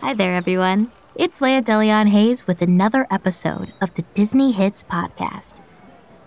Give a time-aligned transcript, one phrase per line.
[0.00, 0.92] Hi there, everyone.
[1.16, 5.58] It's Laya Deleon Hayes with another episode of the Disney Hits Podcast.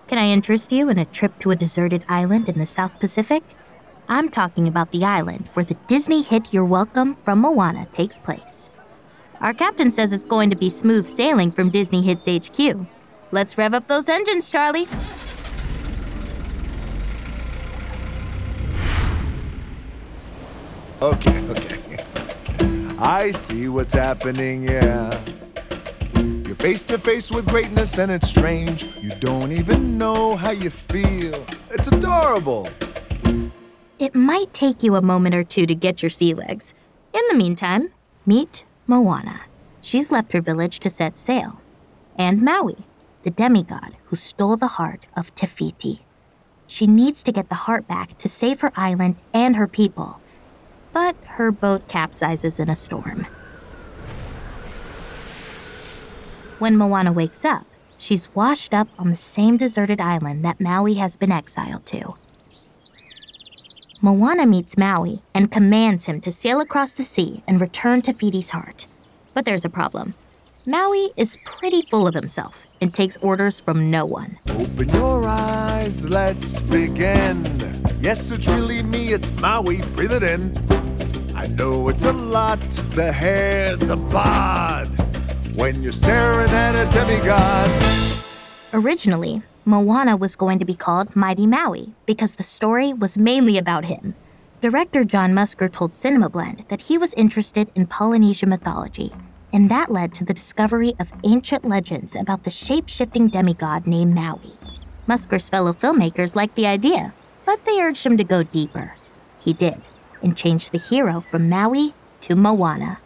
[0.10, 3.44] Can I interest you in a trip to a deserted island in the South Pacific?
[4.10, 8.70] I'm talking about the island where the Disney hit You're Welcome from Moana takes place.
[9.40, 12.86] Our captain says it's going to be smooth sailing from Disney Hits HQ.
[13.32, 14.90] Let's rev up those engines, Charlie.
[21.02, 21.81] Okay, okay.
[23.12, 25.22] I see what's happening, yeah.
[26.16, 28.86] You're face to face with greatness and it's strange.
[29.02, 31.46] You don't even know how you feel.
[31.72, 32.70] It's adorable.
[34.00, 36.74] It might take you a moment or two to get your sea legs.
[37.14, 37.92] In the meantime,
[38.26, 39.42] meet Moana.
[39.82, 41.60] She's left her village to set sail.
[42.18, 42.78] And Maui,
[43.24, 46.06] the demigod who stole the heart of Te Fiti.
[46.66, 50.21] She needs to get the heart back to save her island and her people
[50.94, 53.28] but her boat capsizes in a storm.
[56.60, 57.66] When Moana wakes up,
[57.98, 62.16] she's washed up on the same deserted island that Maui has been exiled to.
[64.04, 68.50] Moana meets Maui and commands him to sail across the sea and return Te Fiti's
[68.50, 68.88] heart.
[69.34, 70.16] But there's a problem.
[70.68, 74.38] Maui is pretty full of himself and takes orders from no one.
[74.50, 77.81] Open your eyes, let's begin.
[78.02, 80.52] Yes, it's really me, it's Maui, breathe it in.
[81.36, 82.60] I know it's a lot,
[82.96, 84.88] the hair, the bod,
[85.56, 87.70] when you're staring at a demigod.
[88.74, 93.86] Originally, Moana was going to be called Mighty Maui because the story was mainly about
[93.86, 94.16] him.
[94.62, 99.14] Director John Musker told Cinemablend that he was interested in Polynesian mythology
[99.54, 104.16] and that led to the discovery of ancient legends about the shape shifting demigod named
[104.16, 104.54] Maui.
[105.08, 107.14] Musker's fellow filmmakers liked the idea,
[107.52, 108.94] but they urged him to go deeper.
[109.42, 109.82] He did,
[110.24, 113.00] and changed the hero from Maui to Moana.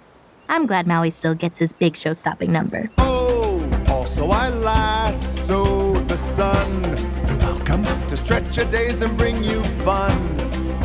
[0.48, 2.92] I'm glad Maui still gets his big show stopping number.
[3.00, 6.84] Oh, also I lasso the sun.
[7.28, 10.14] You're welcome to stretch your days and bring you fun.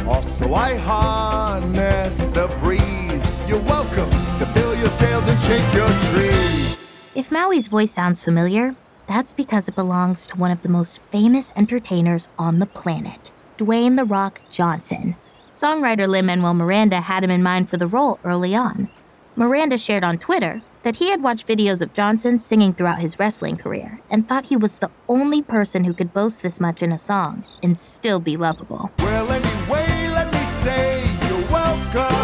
[0.07, 3.27] Also, I harness the breeze.
[3.47, 6.79] You're welcome to fill your sails and shake your trees.
[7.15, 8.75] If Maui's voice sounds familiar,
[9.07, 13.97] that's because it belongs to one of the most famous entertainers on the planet, Dwayne
[13.97, 15.17] The Rock Johnson.
[15.53, 18.89] Songwriter Lin Manuel Miranda had him in mind for the role early on.
[19.37, 23.59] Miranda shared on Twitter that he had watched videos of Johnson singing throughout his wrestling
[23.59, 26.97] career and thought he was the only person who could boast this much in a
[26.99, 28.91] song and still be lovable.
[29.01, 32.17] Well, anyway, let me say you're welcome.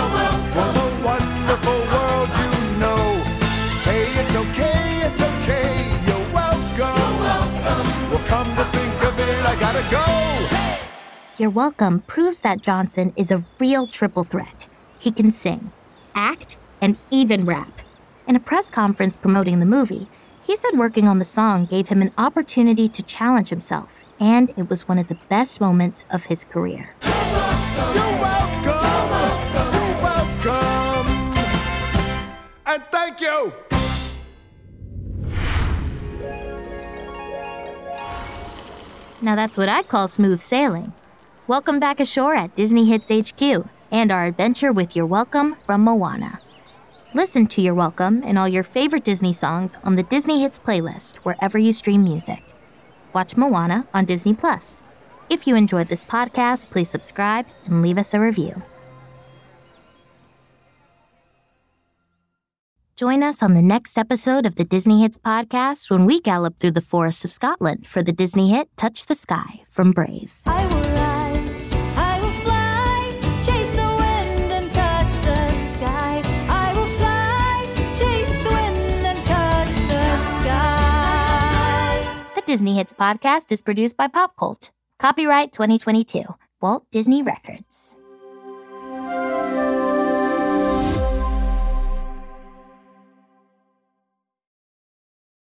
[0.56, 2.96] For the wonderful world you know.
[3.84, 4.65] Hey, it's okay,
[11.38, 14.68] You're Welcome proves that Johnson is a real triple threat.
[14.98, 15.70] He can sing,
[16.14, 17.82] act, and even rap.
[18.26, 20.08] In a press conference promoting the movie,
[20.42, 24.70] he said working on the song gave him an opportunity to challenge himself, and it
[24.70, 26.94] was one of the best moments of his career.
[27.02, 27.12] You're
[27.92, 29.12] welcome.
[29.62, 31.06] You're welcome.
[32.66, 33.52] And thank you.
[39.20, 40.94] Now that's what I call smooth sailing.
[41.48, 43.40] Welcome back ashore at Disney Hits HQ
[43.92, 46.40] and our adventure with You're Welcome from Moana.
[47.14, 51.18] Listen to You're Welcome and all your favorite Disney songs on the Disney Hits playlist
[51.18, 52.42] wherever you stream music.
[53.12, 54.82] Watch Moana on Disney Plus.
[55.30, 58.60] If you enjoyed this podcast, please subscribe and leave us a review.
[62.96, 66.72] Join us on the next episode of the Disney Hits podcast when we gallop through
[66.72, 70.42] the forests of Scotland for the Disney hit Touch the Sky from Brave.
[82.56, 84.70] Disney Hits podcast is produced by Pop Cult.
[84.98, 86.22] Copyright 2022.
[86.62, 87.98] Walt Disney Records.